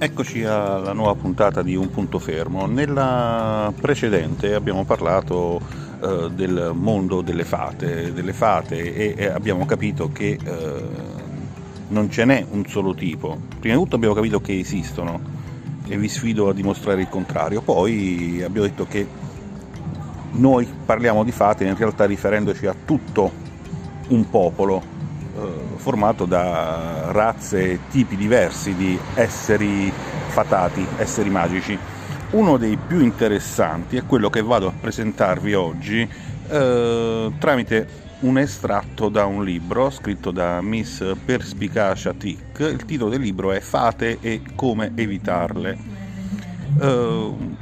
Eccoci 0.00 0.44
alla 0.44 0.92
nuova 0.92 1.16
puntata 1.16 1.60
di 1.60 1.74
Un 1.74 1.90
punto 1.90 2.20
fermo. 2.20 2.66
Nella 2.66 3.72
precedente 3.80 4.54
abbiamo 4.54 4.84
parlato 4.84 5.60
eh, 6.00 6.30
del 6.30 6.70
mondo 6.72 7.20
delle 7.20 7.42
fate, 7.42 8.12
delle 8.12 8.32
fate 8.32 8.94
e, 8.94 9.14
e 9.16 9.26
abbiamo 9.26 9.66
capito 9.66 10.08
che 10.12 10.38
eh, 10.40 10.82
non 11.88 12.08
ce 12.10 12.24
n'è 12.24 12.46
un 12.48 12.64
solo 12.66 12.94
tipo. 12.94 13.40
Prima 13.58 13.74
di 13.74 13.82
tutto 13.82 13.96
abbiamo 13.96 14.14
capito 14.14 14.40
che 14.40 14.56
esistono 14.56 15.20
e 15.88 15.98
vi 15.98 16.08
sfido 16.08 16.48
a 16.48 16.54
dimostrare 16.54 17.00
il 17.00 17.08
contrario. 17.08 17.60
Poi 17.60 18.40
abbiamo 18.44 18.68
detto 18.68 18.86
che 18.86 19.04
noi 20.30 20.64
parliamo 20.86 21.24
di 21.24 21.32
fate 21.32 21.64
in 21.64 21.76
realtà 21.76 22.04
riferendoci 22.04 22.68
a 22.68 22.74
tutto 22.84 23.32
un 24.10 24.30
popolo 24.30 24.80
formato 25.76 26.24
da 26.24 27.10
razze 27.12 27.72
e 27.72 27.78
tipi 27.90 28.16
diversi 28.16 28.74
di 28.74 28.98
esseri 29.14 29.92
fatati, 30.28 30.86
esseri 30.96 31.30
magici. 31.30 31.78
Uno 32.30 32.56
dei 32.58 32.76
più 32.76 33.00
interessanti 33.00 33.96
è 33.96 34.04
quello 34.04 34.28
che 34.28 34.42
vado 34.42 34.68
a 34.68 34.72
presentarvi 34.78 35.54
oggi 35.54 36.08
eh, 36.48 37.32
tramite 37.38 38.06
un 38.20 38.38
estratto 38.38 39.08
da 39.08 39.26
un 39.26 39.44
libro 39.44 39.90
scritto 39.90 40.30
da 40.30 40.60
Miss 40.60 41.04
Perspicacia 41.24 42.12
Tick. 42.12 42.60
Il 42.60 42.84
titolo 42.84 43.10
del 43.10 43.20
libro 43.20 43.52
è 43.52 43.60
Fate 43.60 44.18
e 44.20 44.42
come 44.54 44.92
evitarle. 44.94 45.78
Uh, 46.80 47.56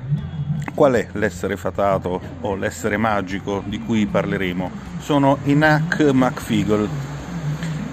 qual 0.75 0.95
è 0.95 1.09
l'essere 1.13 1.57
fatato 1.57 2.21
o 2.41 2.55
l'essere 2.55 2.97
magico 2.97 3.63
di 3.67 3.79
cui 3.79 4.07
parleremo? 4.07 4.71
Sono 4.99 5.39
Enak 5.45 6.01
MacFigel, 6.01 6.89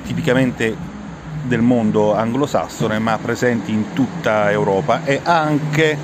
tipicamente 0.06 0.76
del 1.44 1.62
mondo 1.62 2.14
anglosassone 2.16 3.00
ma 3.00 3.18
presenti 3.18 3.72
in 3.72 3.94
tutta 3.94 4.50
Europa 4.52 5.04
e 5.04 5.20
anche 5.24 5.98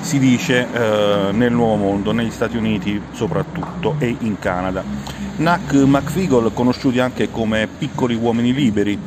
si 0.00 0.18
dice 0.18 0.66
eh, 0.70 1.32
nel 1.32 1.52
Nuovo 1.52 1.76
Mondo, 1.76 2.12
negli 2.12 2.30
Stati 2.30 2.56
Uniti 2.56 3.00
soprattutto 3.12 3.94
e 3.98 4.14
in 4.20 4.38
Canada. 4.38 4.82
Nac 5.36 5.72
McFeagle, 5.72 6.52
conosciuti 6.52 6.98
anche 6.98 7.30
come 7.30 7.68
piccoli 7.78 8.14
uomini 8.14 8.52
liberi, 8.52 8.98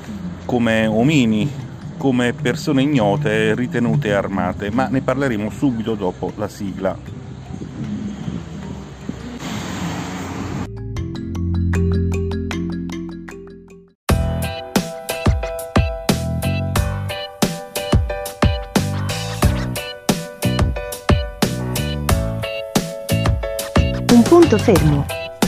come 0.46 0.88
omini, 0.88 1.52
come 1.98 2.34
persone 2.34 2.82
ignote 2.82 3.54
ritenute 3.56 4.14
armate, 4.14 4.72
ma 4.72 4.88
ne 4.88 5.02
parleremo 5.02 5.50
subito 5.50 5.96
dopo 5.96 6.32
la 6.36 6.48
sigla. 6.48 7.15
Punto 24.48 24.64
fermo. 24.64 25.06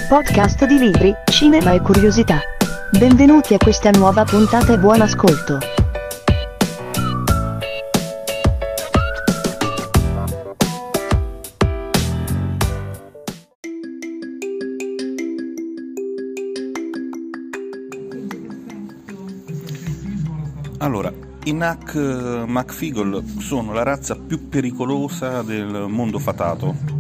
Podcast 0.09 0.66
di 0.66 0.80
libri, 0.80 1.14
cinema 1.26 1.72
e 1.73 1.81
curiosità. 1.81 2.40
Benvenuti 2.98 3.54
a 3.54 3.58
questa 3.59 3.92
nuova 3.92 4.23
puntata 4.23 4.73
e 4.73 4.80
buon 4.80 5.02
ascolto. 5.02 5.59
Allora, 20.80 21.14
i 21.44 21.54
Nac 21.54 21.94
McFeagle 21.94 23.23
sono 23.38 23.73
la 23.73 23.84
razza 23.84 24.16
più 24.16 24.50
pericolosa 24.50 25.44
del 25.44 25.86
mondo 25.88 26.17
fatato 26.17 26.73
eh, 26.93 26.97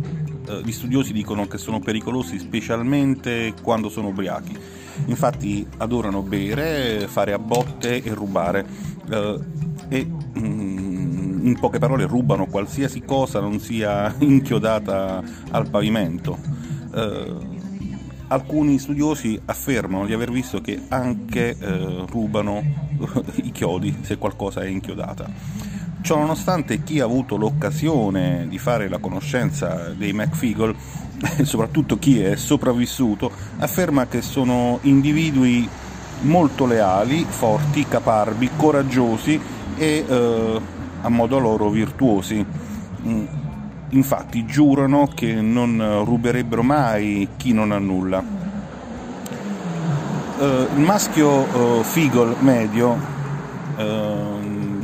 gli 0.63 0.71
studiosi 0.71 1.13
dicono 1.13 1.47
che 1.47 1.57
sono 1.57 1.79
pericolosi 1.79 2.39
specialmente 2.39 3.53
quando 3.61 3.89
sono 3.89 4.09
ubriachi. 4.09 4.57
Infatti 5.05 5.65
adorano 5.77 6.21
bere, 6.21 7.07
fare 7.07 7.33
a 7.33 7.39
botte 7.39 8.01
e 8.01 8.13
rubare. 8.13 8.65
Eh, 9.09 9.39
e 9.89 10.05
mm, 10.39 11.47
in 11.47 11.57
poche 11.59 11.79
parole 11.79 12.05
rubano 12.05 12.45
qualsiasi 12.47 13.03
cosa 13.03 13.39
non 13.39 13.59
sia 13.59 14.13
inchiodata 14.19 15.23
al 15.51 15.69
pavimento. 15.69 16.37
Eh, 16.93 17.55
alcuni 18.27 18.77
studiosi 18.79 19.39
affermano 19.45 20.05
di 20.05 20.13
aver 20.13 20.31
visto 20.31 20.59
che 20.59 20.81
anche 20.89 21.55
eh, 21.57 22.05
rubano 22.09 22.61
i 23.43 23.51
chiodi 23.51 23.95
se 24.01 24.17
qualcosa 24.17 24.61
è 24.61 24.67
inchiodata. 24.67 25.29
Ciononostante 26.01 26.83
chi 26.83 26.99
ha 26.99 27.05
avuto 27.05 27.37
l'occasione 27.37 28.45
di 28.47 28.57
fare 28.57 28.87
la 28.87 28.99
conoscenza 28.99 29.93
dei 29.95 30.13
McFeagle, 30.13 30.75
e 31.37 31.43
soprattutto 31.45 31.97
chi 31.97 32.21
è 32.21 32.35
sopravvissuto, 32.35 33.31
afferma 33.57 34.07
che 34.07 34.21
sono 34.21 34.79
individui 34.83 35.67
molto 36.21 36.65
leali, 36.65 37.25
forti, 37.27 37.85
caparbi, 37.87 38.51
coraggiosi 38.55 39.39
e 39.75 40.05
eh, 40.07 40.61
a 41.01 41.09
modo 41.09 41.39
loro 41.39 41.69
virtuosi. 41.69 42.45
Mm, 43.05 43.25
infatti 43.89 44.45
giurano 44.45 45.09
che 45.13 45.33
non 45.41 46.03
ruberebbero 46.03 46.63
mai 46.63 47.29
chi 47.37 47.53
non 47.53 47.71
ha 47.71 47.77
nulla. 47.77 48.35
Uh, 50.37 50.67
il 50.75 50.83
maschio 50.83 51.29
uh, 51.29 51.83
Feagle 51.83 52.35
medio 52.41 52.95
uh, 53.75 53.81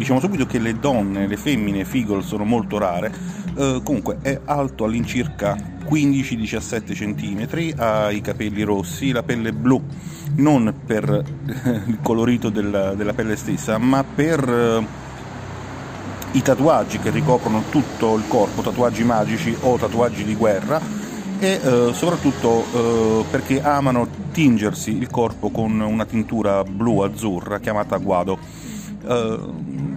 diciamo 0.03 0.19
subito 0.19 0.45
che 0.45 0.59
le 0.59 0.77
donne, 0.79 1.27
le 1.27 1.37
femmine 1.37 1.85
Figol 1.85 2.23
sono 2.23 2.43
molto 2.43 2.77
rare, 2.77 3.11
eh, 3.55 3.79
comunque 3.83 4.17
è 4.21 4.37
alto 4.43 4.83
all'incirca 4.83 5.55
15-17 5.89 6.93
cm, 6.93 7.73
ha 7.79 8.11
i 8.11 8.19
capelli 8.19 8.63
rossi, 8.63 9.11
la 9.11 9.23
pelle 9.23 9.53
blu, 9.53 9.81
non 10.35 10.73
per 10.85 11.23
il 11.87 11.99
colorito 12.01 12.49
della, 12.49 12.93
della 12.95 13.13
pelle 13.13 13.37
stessa, 13.37 13.77
ma 13.77 14.03
per 14.03 14.49
eh, 14.49 14.85
i 16.31 16.41
tatuaggi 16.41 16.99
che 16.99 17.09
ricoprono 17.09 17.63
tutto 17.69 18.15
il 18.15 18.23
corpo, 18.27 18.61
tatuaggi 18.61 19.05
magici 19.05 19.55
o 19.61 19.77
tatuaggi 19.77 20.25
di 20.25 20.35
guerra 20.35 20.81
e 21.39 21.61
eh, 21.63 21.93
soprattutto 21.93 22.65
eh, 22.73 23.23
perché 23.29 23.61
amano 23.61 24.05
tingersi 24.33 24.97
il 24.97 25.09
corpo 25.09 25.49
con 25.49 25.79
una 25.79 26.05
tintura 26.05 26.65
blu-azzurra 26.65 27.59
chiamata 27.59 27.95
guado. 27.97 28.37
Uh, 29.05 29.92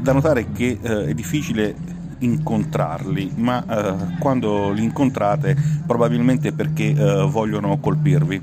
da 0.00 0.12
notare 0.12 0.52
che 0.52 0.78
eh, 0.80 1.06
è 1.06 1.14
difficile 1.14 1.74
incontrarli, 2.18 3.32
ma 3.36 3.64
eh, 3.64 4.18
quando 4.18 4.70
li 4.70 4.82
incontrate 4.82 5.56
probabilmente 5.86 6.48
è 6.48 6.52
perché 6.52 6.90
eh, 6.90 7.26
vogliono 7.28 7.78
colpirvi. 7.78 8.40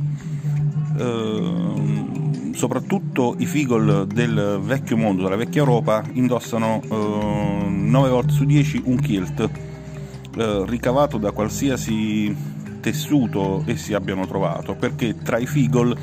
Eh, 0.97 2.51
soprattutto 2.53 3.35
i 3.39 3.45
figol 3.45 4.07
del 4.07 4.59
vecchio 4.61 4.95
mondo, 4.95 5.23
della 5.23 5.35
vecchia 5.35 5.61
Europa, 5.61 6.03
indossano 6.13 6.81
9 6.87 8.07
eh, 8.07 8.09
volte 8.09 8.31
su 8.31 8.45
10 8.45 8.83
un 8.85 8.97
kilt 8.97 9.49
eh, 10.37 10.63
ricavato 10.67 11.17
da 11.17 11.31
qualsiasi 11.31 12.35
tessuto 12.79 13.63
essi 13.65 13.93
abbiano 13.93 14.27
trovato, 14.27 14.75
perché 14.75 15.17
tra 15.17 15.37
i 15.37 15.47
figol 15.47 15.95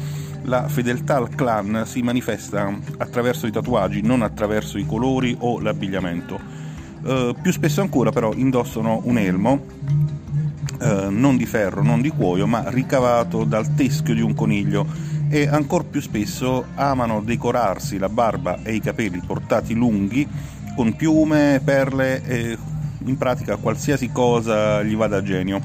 la 0.43 0.69
fedeltà 0.69 1.17
al 1.17 1.28
clan 1.28 1.84
si 1.87 2.03
manifesta 2.03 2.73
attraverso 2.99 3.47
i 3.47 3.53
tatuaggi, 3.53 4.03
non 4.03 4.23
attraverso 4.23 4.78
i 4.78 4.87
colori 4.87 5.37
o 5.39 5.61
l'abbigliamento. 5.61 6.39
Uh, 7.03 7.34
più 7.41 7.51
spesso 7.53 7.81
ancora 7.81 8.11
però 8.11 8.33
indossano 8.34 9.01
un 9.05 9.19
elmo, 9.19 9.65
uh, 10.81 11.09
non 11.09 11.37
di 11.37 11.47
ferro, 11.47 11.83
non 11.83 12.01
di 12.01 12.11
cuoio, 12.11 12.47
ma 12.47 12.69
ricavato 12.69 13.45
dal 13.45 13.75
teschio 13.75 14.15
di 14.15 14.21
un 14.21 14.34
coniglio 14.34 14.87
e 15.28 15.47
ancora 15.47 15.84
più 15.84 16.01
spesso 16.01 16.66
amano 16.75 17.22
decorarsi 17.22 17.98
la 17.98 18.09
barba 18.09 18.59
e 18.63 18.75
i 18.75 18.81
capelli 18.81 19.22
portati 19.25 19.75
lunghi 19.75 20.28
con 20.75 20.95
piume, 20.97 21.60
perle 21.63 22.25
e 22.25 22.59
in 23.04 23.16
pratica 23.16 23.57
qualsiasi 23.57 24.10
cosa 24.10 24.83
gli 24.83 24.97
vada 24.97 25.19
a 25.19 25.22
genio. 25.22 25.60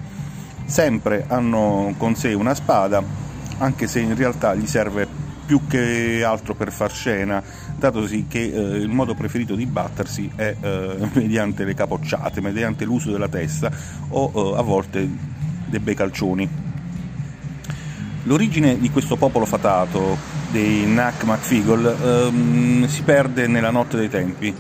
Sempre 0.65 1.25
hanno 1.27 1.93
con 1.97 2.15
sé 2.15 2.33
una 2.33 2.53
spada 2.53 3.24
anche 3.57 3.87
se 3.87 3.99
in 3.99 4.15
realtà 4.15 4.53
gli 4.55 4.67
serve 4.67 5.07
più 5.45 5.67
che 5.67 6.23
altro 6.25 6.55
per 6.55 6.71
far 6.71 6.91
scena, 6.91 7.41
dato 7.77 8.01
che 8.27 8.39
eh, 8.39 8.77
il 8.77 8.89
modo 8.89 9.13
preferito 9.13 9.55
di 9.55 9.65
battersi 9.65 10.29
è 10.35 10.55
eh, 10.59 11.09
mediante 11.13 11.63
le 11.63 11.73
capocciate, 11.73 12.41
mediante 12.41 12.83
l'uso 12.85 13.11
della 13.11 13.27
testa 13.27 13.71
o 14.09 14.31
eh, 14.33 14.57
a 14.57 14.61
volte 14.61 15.07
dei 15.65 15.79
bei 15.79 15.95
calcioni. 15.95 16.63
L'origine 18.23 18.79
di 18.79 18.89
questo 18.89 19.17
popolo 19.17 19.45
fatato, 19.45 20.17
dei 20.49 20.87
Nac 20.87 21.23
MacFeagle, 21.23 21.95
ehm, 22.01 22.87
si 22.87 23.03
perde 23.03 23.45
nella 23.45 23.69
notte 23.69 23.97
dei 23.97 24.09
tempi. 24.09 24.53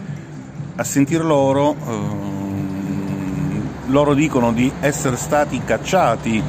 A 0.75 0.83
sentir 0.83 1.25
loro, 1.25 1.75
ehm, 1.87 3.69
loro 3.87 4.13
dicono 4.13 4.53
di 4.53 4.71
essere 4.81 5.15
stati 5.15 5.63
cacciati 5.63 6.43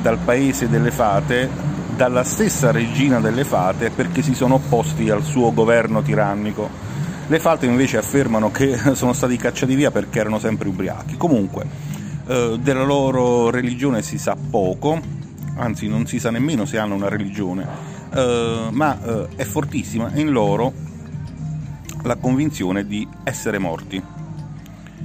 dal 0.00 0.18
paese 0.18 0.68
delle 0.68 0.92
fate 0.92 1.48
dalla 2.00 2.24
stessa 2.24 2.70
regina 2.70 3.20
delle 3.20 3.44
fate 3.44 3.90
perché 3.90 4.22
si 4.22 4.32
sono 4.34 4.54
opposti 4.54 5.10
al 5.10 5.22
suo 5.22 5.52
governo 5.52 6.00
tirannico. 6.00 6.66
Le 7.26 7.38
falte 7.38 7.66
invece 7.66 7.98
affermano 7.98 8.50
che 8.50 8.74
sono 8.96 9.12
stati 9.12 9.36
cacciati 9.36 9.74
via 9.74 9.90
perché 9.90 10.18
erano 10.18 10.38
sempre 10.38 10.68
ubriachi. 10.68 11.18
Comunque, 11.18 11.66
eh, 12.26 12.58
della 12.58 12.84
loro 12.84 13.50
religione 13.50 14.00
si 14.00 14.16
sa 14.16 14.34
poco, 14.34 14.98
anzi 15.56 15.88
non 15.88 16.06
si 16.06 16.18
sa 16.18 16.30
nemmeno 16.30 16.64
se 16.64 16.78
hanno 16.78 16.94
una 16.94 17.10
religione, 17.10 17.66
eh, 18.14 18.68
ma 18.70 18.98
eh, 19.04 19.28
è 19.36 19.44
fortissima 19.44 20.10
in 20.14 20.30
loro 20.30 20.72
la 22.04 22.16
convinzione 22.16 22.86
di 22.86 23.06
essere 23.24 23.58
morti. 23.58 24.02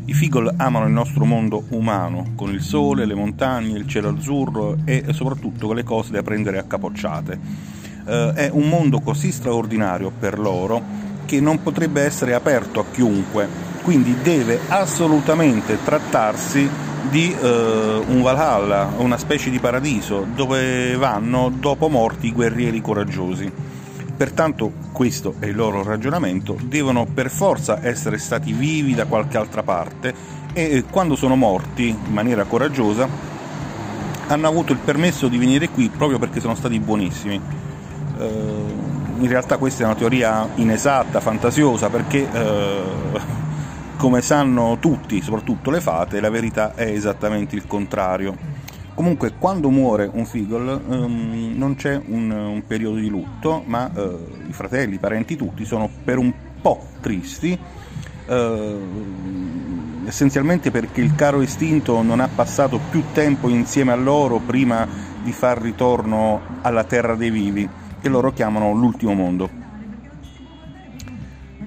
I 0.08 0.14
Figol 0.14 0.54
amano 0.58 0.86
il 0.86 0.92
nostro 0.92 1.26
mondo 1.26 1.64
umano, 1.70 2.34
con 2.36 2.52
il 2.52 2.62
sole, 2.62 3.06
le 3.06 3.16
montagne, 3.16 3.76
il 3.76 3.88
cielo 3.88 4.10
azzurro 4.10 4.78
e 4.86 5.04
soprattutto 5.10 5.74
le 5.74 5.84
cose 5.84 6.12
da 6.12 6.22
prendere 6.22 6.60
a 6.60 6.64
capocciate. 6.64 7.40
Eh, 8.06 8.34
è 8.36 8.50
un 8.52 8.70
mondo 8.70 9.00
così 9.00 9.32
straordinario 9.32 10.12
per 10.12 10.38
loro 10.38 10.80
che 11.26 11.40
non 11.42 11.64
potrebbe 11.64 12.04
essere 12.04 12.36
aperto 12.36 12.82
a 12.82 12.86
chiunque, 12.92 13.48
quindi 13.82 14.16
deve 14.22 14.60
assolutamente 14.68 15.80
trattarsi 15.84 16.70
di 17.10 17.36
eh, 17.36 18.04
un 18.06 18.22
Valhalla, 18.22 18.94
una 18.98 19.18
specie 19.18 19.50
di 19.50 19.58
paradiso, 19.58 20.24
dove 20.36 20.96
vanno 20.98 21.50
dopo 21.50 21.90
morti 21.90 22.28
i 22.28 22.32
guerrieri 22.32 22.80
coraggiosi. 22.80 23.52
Pertanto 24.18 24.72
questo 24.94 25.36
è 25.40 25.48
il 25.48 25.56
loro 25.56 25.84
ragionamento, 25.84 26.58
devono 26.64 27.06
per 27.06 27.30
forza 27.30 27.80
essere 27.82 28.18
stati 28.18 28.54
vivi 28.54 28.96
da 28.96 29.06
qualche 29.06 29.38
altra 29.38 29.62
parte 29.62 30.14
e 30.54 30.86
quando 30.90 31.18
sono 31.18 31.36
morti 31.36 31.90
in 31.90 32.14
maniera 32.14 32.46
coraggiosa 32.46 33.08
hanno 34.28 34.48
avuto 34.48 34.72
il 34.72 34.80
permesso 34.80 35.28
di 35.28 35.38
venire 35.38 35.70
qui 35.70 35.90
proprio 35.90 36.18
perché 36.18 36.40
sono 36.40 36.56
stati 36.56 36.80
buonissimi. 36.80 37.42
Eh, 38.18 38.74
in 39.18 39.28
realtà 39.28 39.58
questa 39.58 39.84
è 39.84 39.86
una 39.86 39.96
teoria 39.96 40.48
inesatta, 40.56 41.20
fantasiosa, 41.20 41.90
perché 41.90 42.28
eh, 42.32 42.82
come 43.98 44.22
sanno 44.22 44.78
tutti, 44.80 45.22
soprattutto 45.22 45.70
le 45.72 45.82
fate, 45.82 46.20
la 46.20 46.30
verità 46.30 46.74
è 46.74 46.88
esattamente 46.88 47.56
il 47.56 47.68
contrario. 47.68 48.55
Comunque, 48.96 49.34
quando 49.38 49.70
muore 49.70 50.10
un 50.12 50.26
Figol 50.26 50.82
um, 50.88 51.52
non 51.54 51.76
c'è 51.76 52.02
un, 52.08 52.32
un, 52.32 52.64
periodo 52.66 52.96
di 52.96 53.10
lutto, 53.10 53.62
ma 53.66 53.92
uh, 53.94 54.48
i 54.48 54.54
fratelli, 54.54 54.96
i 54.96 55.00
parenti 55.00 55.36
tutti 55.36 55.66
sono 55.66 55.90
per 56.04 56.18
un 56.18 56.32
po' 56.62 56.82
tristi, 57.02 57.60
uh, 58.28 60.06
essenzialmente 60.06 60.72
perché 60.72 61.02
il 61.02 61.14
caro 61.14 61.42
estinto 61.42 62.02
non 62.02 62.22
ha 62.22 62.30
passato 62.34 62.80
più 62.90 63.04
tempo 63.12 63.50
insieme 63.50 63.92
a 63.92 63.96
loro 63.96 64.40
prima 64.40 64.88
di 65.22 65.34
far 65.34 65.62
ritorno 65.62 66.40
alla 66.62 66.86
terra 66.86 67.16
dei 67.16 67.32
vivi, 67.32 67.68
che 68.00 68.08
loro 68.08 68.32
chiamano 68.32 68.72
l'ultimo 68.72 69.14
mondo 69.14 69.65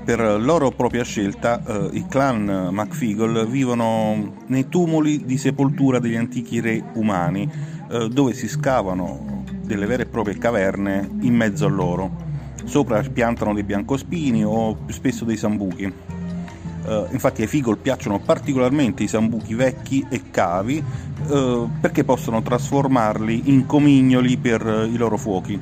per 0.09 0.41
loro 0.41 0.71
propria 0.71 1.05
scelta 1.05 1.63
eh, 1.63 1.91
i 1.93 2.07
clan 2.09 2.71
MacFigol 2.73 3.47
vivono 3.47 4.37
nei 4.47 4.71
tumuli 4.71 5.27
di 5.27 5.37
sepoltura 5.37 5.99
degli 5.99 6.17
antichi 6.17 6.61
re 6.61 6.83
umani, 6.95 7.47
eh, 7.91 8.09
dove 8.09 8.33
si 8.33 8.49
scavano 8.49 9.45
delle 9.63 9.85
vere 9.85 10.05
e 10.05 10.07
proprie 10.07 10.39
caverne 10.39 11.07
in 11.21 11.35
mezzo 11.35 11.67
a 11.67 11.69
loro. 11.69 12.11
Sopra 12.65 13.03
piantano 13.03 13.53
dei 13.53 13.65
biancospini 13.65 14.43
o 14.47 14.77
più 14.77 14.95
spesso 14.95 15.27
dei 15.27 15.37
sambuchi. 15.37 15.85
Eh, 15.85 17.07
infatti 17.11 17.43
ai 17.43 17.49
Figol 17.49 17.77
piacciono 17.77 18.19
particolarmente 18.19 19.03
i 19.03 19.09
sambuchi 19.09 19.53
vecchi 19.53 20.07
e 20.09 20.31
cavi 20.31 20.83
eh, 21.29 21.69
perché 21.83 22.05
possono 22.05 22.41
trasformarli 22.41 23.51
in 23.51 23.67
comignoli 23.67 24.39
per 24.39 24.89
i 24.91 24.97
loro 24.97 25.19
fuochi. 25.19 25.61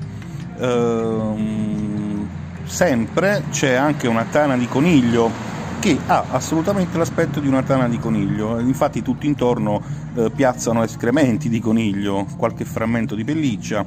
Sempre 2.67 3.45
c'è 3.51 3.75
anche 3.75 4.09
una 4.09 4.27
tana 4.29 4.57
di 4.57 4.67
coniglio 4.67 5.31
che 5.79 5.97
ha 6.07 6.25
assolutamente 6.31 6.99
l'aspetto 6.99 7.39
di 7.39 7.47
una 7.47 7.63
tana 7.63 7.89
di 7.89 7.99
coniglio, 7.99 8.59
infatti 8.59 9.03
tutti 9.03 9.27
intorno 9.27 9.81
eh, 10.15 10.31
piazzano 10.35 10.83
escrementi 10.83 11.49
di 11.49 11.61
coniglio, 11.61 12.27
qualche 12.37 12.65
frammento 12.65 13.15
di 13.15 13.25
pelliccia 13.25 13.85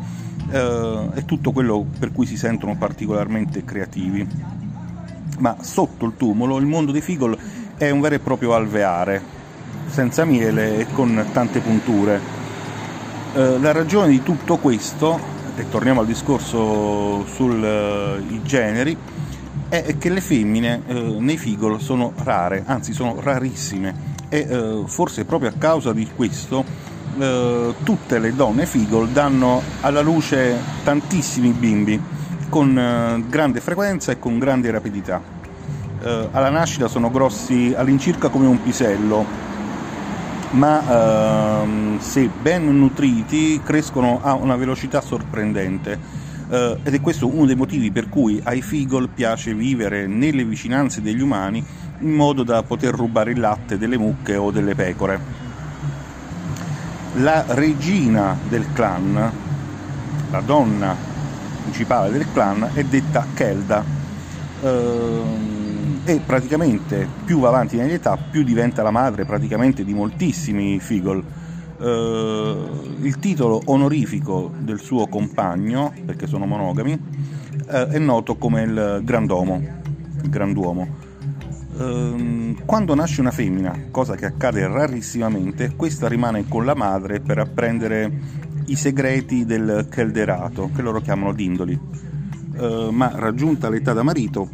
eh, 0.50 1.10
e 1.14 1.26
tutto 1.26 1.52
quello 1.52 1.86
per 2.00 2.14
cui 2.14 2.26
si 2.26 2.38
sentono 2.38 2.78
particolarmente 2.78 3.66
creativi. 3.66 4.26
Ma 5.40 5.58
sotto 5.60 6.06
il 6.06 6.14
tumulo 6.16 6.58
il 6.58 6.66
mondo 6.66 6.92
dei 6.94 7.02
Figol 7.02 7.38
è 7.78 7.90
un 7.90 8.00
vero 8.00 8.16
e 8.16 8.20
proprio 8.20 8.54
alveare, 8.54 9.22
senza 9.88 10.24
miele 10.24 10.78
e 10.78 10.88
con 10.94 11.25
tante 11.34 11.60
punture. 11.60 12.20
Eh, 13.34 13.60
la 13.60 13.74
ragione 13.74 14.10
di 14.10 14.24
tutto 14.24 14.58
questo 14.58 15.38
e 15.60 15.70
torniamo 15.70 16.00
al 16.00 16.06
discorso 16.06 17.26
sui 17.26 17.62
uh, 17.62 18.42
generi, 18.44 18.96
è 19.68 19.98
che 19.98 20.10
le 20.10 20.22
femmine 20.22 20.82
uh, 20.88 21.20
nei 21.20 21.38
figol 21.38 21.82
sono 21.82 22.14
rare, 22.24 22.64
anzi 22.66 22.94
sono 22.94 23.20
rarissime 23.20 24.18
e 24.30 24.40
uh, 24.40 24.88
forse 24.88 25.26
proprio 25.26 25.50
a 25.50 25.54
causa 25.58 25.92
di 25.94 26.08
questo 26.16 26.88
tutte 27.84 28.18
le 28.18 28.34
donne 28.34 28.66
figol 28.66 29.10
danno 29.10 29.62
alla 29.82 30.00
luce 30.00 30.58
tantissimi 30.86 31.50
bimbi 31.50 32.00
con 32.48 33.26
grande 33.28 33.60
frequenza 33.60 34.14
e 34.14 34.20
con 34.20 34.40
grande 34.40 34.72
rapidità. 34.72 35.22
alla 36.32 36.50
nascita 36.50 36.88
sono 36.88 37.12
grossi 37.12 37.74
all'incirca 37.76 38.30
come 38.30 38.46
un 38.46 38.62
pisello, 38.62 39.26
ma 40.51 41.62
ehm, 41.62 42.00
se 42.00 42.30
ben 42.42 42.78
nutriti 42.78 43.62
crescono 43.63 44.19
a 44.24 44.34
una 44.34 44.56
velocità 44.56 45.01
sorprendente. 45.01 46.18
Uh, 46.50 46.80
ed 46.81 46.96
è 46.96 47.00
questo 47.00 47.28
uno 47.28 47.46
dei 47.46 47.56
motivi 47.56 47.92
per 47.92 48.10
cui 48.10 48.42
ai 48.44 48.63
Figol 48.63 49.10
piace 49.10 49.54
vivere 49.54 50.07
nelle 50.07 50.44
vicinanze 50.44 51.00
degli 51.00 51.22
umani 51.22 51.63
in 52.00 52.12
modo 52.12 52.42
da 52.42 52.63
poter 52.63 52.92
rubare 52.92 53.34
il 53.34 53.40
latte 53.40 53.78
delle 53.78 54.00
mucche 54.00 54.36
o 54.36 54.50
delle 54.50 54.74
pecore. 54.74 55.19
La 57.18 57.44
regina 57.50 58.36
del 58.48 58.66
clan, 58.74 59.31
la 60.31 60.42
donna 60.42 60.96
principale 61.62 62.10
del 62.10 62.25
clan, 62.34 62.72
è 62.74 62.84
detta 62.84 63.28
Kelda. 63.31 63.84
Uh, 64.62 65.59
e 66.06 66.19
praticamente 66.25 67.07
più 67.25 67.39
va 67.39 67.50
avanti 67.50 67.77
nell'età 67.77 68.18
più 68.18 68.44
diventa 68.44 68.81
la 68.83 68.91
madre 68.91 69.25
praticamente 69.25 69.83
di 69.83 69.94
moltissimi 69.94 70.80
Figol. 70.80 71.24
Uh, 71.77 72.97
il 73.01 73.19
titolo 73.19 73.62
onorifico 73.65 74.51
del 74.59 74.80
suo 74.80 75.07
compagno, 75.07 75.94
perché 76.06 76.27
sono 76.27 76.45
monogami, 76.45 76.91
uh, 76.91 77.71
è 77.71 77.97
noto 78.00 78.36
come 78.36 78.63
il 78.63 79.01
grandomo, 79.03 79.62
il 80.22 80.29
granduomo. 80.29 80.88
Uh, 81.77 82.55
quando 82.65 82.96
nasce 82.96 83.22
una 83.22 83.31
femmina, 83.31 83.86
cosa 83.91 84.15
che 84.15 84.25
accade 84.25 84.67
rarissimamente, 84.67 85.74
questa 85.77 86.10
rimane 86.10 86.48
con 86.50 86.65
la 86.65 86.75
madre 86.75 87.22
per 87.22 87.38
apprendere 87.38 88.12
i 88.65 88.75
segreti 88.75 89.46
del 89.46 89.88
Kelderato, 89.89 90.69
che 90.75 90.81
loro 90.81 91.00
chiamano 91.00 91.34
dindoli. 91.34 91.79
ma 92.91 93.12
raggiunta 93.15 93.69
l'età 93.69 93.93
da 93.93 94.03
marito, 94.03 94.50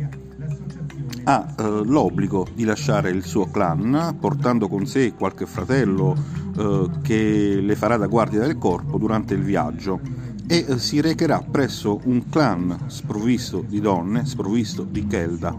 ha 1.25 1.53
eh, 1.57 1.63
l'obbligo 1.83 2.47
di 2.53 2.63
lasciare 2.63 3.09
il 3.09 3.23
suo 3.23 3.49
clan 3.49 4.15
portando 4.19 4.67
con 4.67 4.85
sé 4.85 5.13
qualche 5.13 5.45
fratello 5.45 6.15
eh, 6.57 6.89
che 7.01 7.59
le 7.61 7.75
farà 7.75 7.97
da 7.97 8.07
guardia 8.07 8.39
del 8.39 8.57
corpo 8.57 8.97
durante 8.97 9.33
il 9.33 9.41
viaggio 9.41 9.99
e 10.47 10.65
eh, 10.67 10.79
si 10.79 11.01
recherà 11.01 11.39
presso 11.39 11.99
un 12.03 12.29
clan 12.29 12.85
sprovvisto 12.87 13.63
di 13.67 13.81
donne, 13.81 14.25
sprovvisto 14.25 14.83
di 14.83 15.07
Kelda. 15.07 15.55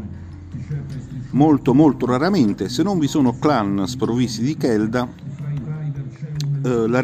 Molto 1.31 1.75
molto 1.75 2.07
raramente, 2.07 2.69
se 2.69 2.83
non 2.83 2.99
vi 2.99 3.09
sono 3.09 3.37
clan 3.39 3.87
sprovvisti 3.87 4.43
di 4.43 4.57
Kelda, 4.57 5.09
eh, 6.63 6.89
la, 6.89 7.01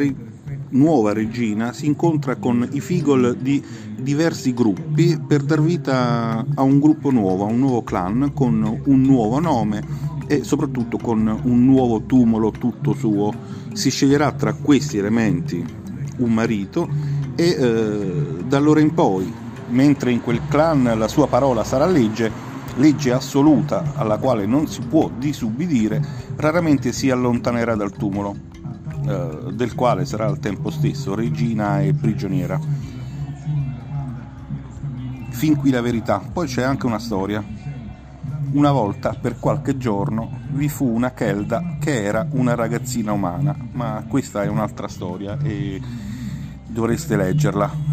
nuova 0.72 1.12
regina 1.12 1.72
si 1.72 1.86
incontra 1.86 2.36
con 2.36 2.66
i 2.72 2.80
figol 2.80 3.36
di 3.36 3.62
diversi 3.98 4.52
gruppi 4.54 5.18
per 5.18 5.42
dar 5.42 5.60
vita 5.60 6.44
a 6.54 6.62
un 6.62 6.80
gruppo 6.80 7.10
nuovo, 7.10 7.44
a 7.44 7.48
un 7.48 7.58
nuovo 7.58 7.82
clan 7.82 8.32
con 8.34 8.80
un 8.84 9.00
nuovo 9.02 9.38
nome 9.38 9.82
e 10.26 10.44
soprattutto 10.44 10.98
con 10.98 11.40
un 11.42 11.64
nuovo 11.64 12.02
tumulo 12.02 12.50
tutto 12.50 12.94
suo. 12.94 13.32
Si 13.72 13.90
sceglierà 13.90 14.32
tra 14.32 14.52
questi 14.54 14.98
elementi 14.98 15.64
un 16.18 16.32
marito 16.32 16.88
e 17.34 17.48
eh, 17.48 18.44
da 18.46 18.56
allora 18.56 18.80
in 18.80 18.94
poi, 18.94 19.32
mentre 19.68 20.10
in 20.10 20.20
quel 20.20 20.40
clan 20.48 20.92
la 20.96 21.08
sua 21.08 21.26
parola 21.26 21.64
sarà 21.64 21.86
legge, 21.86 22.30
legge 22.76 23.12
assoluta 23.12 23.92
alla 23.94 24.18
quale 24.18 24.46
non 24.46 24.66
si 24.66 24.80
può 24.82 25.10
disubbidire, 25.16 26.02
raramente 26.36 26.92
si 26.92 27.10
allontanerà 27.10 27.74
dal 27.74 27.92
tumulo. 27.92 28.50
Eh, 29.04 29.52
del 29.52 29.74
quale 29.74 30.04
sarà 30.04 30.26
al 30.26 30.38
tempo 30.38 30.70
stesso 30.70 31.14
regina 31.14 31.80
e 31.80 31.92
prigioniera. 31.92 32.58
Fin 35.42 35.56
qui 35.56 35.70
la 35.70 35.80
verità, 35.80 36.20
poi 36.20 36.46
c'è 36.46 36.62
anche 36.62 36.86
una 36.86 37.00
storia. 37.00 37.42
Una 38.52 38.70
volta, 38.70 39.16
per 39.20 39.40
qualche 39.40 39.76
giorno, 39.76 40.38
vi 40.50 40.68
fu 40.68 40.86
una 40.86 41.10
Kelda 41.10 41.78
che 41.80 42.04
era 42.04 42.24
una 42.30 42.54
ragazzina 42.54 43.10
umana, 43.10 43.52
ma 43.72 44.04
questa 44.06 44.44
è 44.44 44.46
un'altra 44.46 44.86
storia 44.86 45.36
e 45.42 45.82
dovreste 46.64 47.16
leggerla. 47.16 47.91